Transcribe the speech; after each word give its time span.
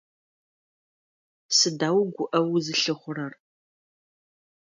Сыда 1.57 1.89
угуӀэу 1.99 2.45
узылъыхъурэр? 2.55 3.33